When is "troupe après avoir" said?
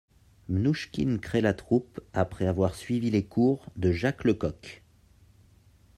1.53-2.73